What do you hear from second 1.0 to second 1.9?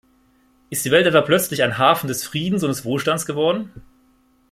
etwa plötzlich ein